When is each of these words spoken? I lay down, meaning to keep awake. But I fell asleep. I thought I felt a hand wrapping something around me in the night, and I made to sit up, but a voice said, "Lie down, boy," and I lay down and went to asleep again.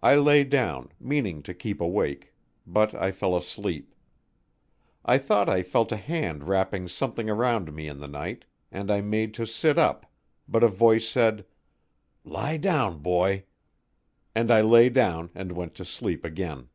I 0.00 0.16
lay 0.16 0.42
down, 0.42 0.88
meaning 0.98 1.40
to 1.44 1.54
keep 1.54 1.80
awake. 1.80 2.34
But 2.66 2.96
I 2.96 3.12
fell 3.12 3.36
asleep. 3.36 3.94
I 5.04 5.18
thought 5.18 5.48
I 5.48 5.62
felt 5.62 5.92
a 5.92 5.96
hand 5.96 6.48
wrapping 6.48 6.88
something 6.88 7.30
around 7.30 7.72
me 7.72 7.86
in 7.86 8.00
the 8.00 8.08
night, 8.08 8.44
and 8.72 8.90
I 8.90 9.02
made 9.02 9.34
to 9.34 9.46
sit 9.46 9.78
up, 9.78 10.04
but 10.48 10.64
a 10.64 10.68
voice 10.68 11.08
said, 11.08 11.46
"Lie 12.24 12.56
down, 12.56 12.98
boy," 12.98 13.44
and 14.34 14.50
I 14.50 14.62
lay 14.62 14.88
down 14.88 15.30
and 15.32 15.52
went 15.52 15.76
to 15.76 15.82
asleep 15.82 16.24
again. 16.24 16.68